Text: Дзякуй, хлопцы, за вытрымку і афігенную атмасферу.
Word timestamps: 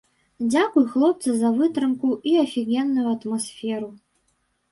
Дзякуй, 0.51 0.85
хлопцы, 0.93 1.29
за 1.41 1.51
вытрымку 1.59 2.09
і 2.31 2.33
афігенную 2.45 3.05
атмасферу. 3.15 3.93